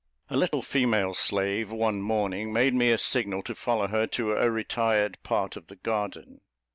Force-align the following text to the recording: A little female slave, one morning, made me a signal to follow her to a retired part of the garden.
A 0.31 0.35
little 0.35 0.63
female 0.63 1.13
slave, 1.13 1.71
one 1.71 2.01
morning, 2.01 2.51
made 2.51 2.73
me 2.73 2.89
a 2.89 2.97
signal 2.97 3.43
to 3.43 3.53
follow 3.53 3.85
her 3.89 4.07
to 4.07 4.33
a 4.33 4.49
retired 4.49 5.19
part 5.21 5.55
of 5.55 5.67
the 5.67 5.75
garden. 5.75 6.41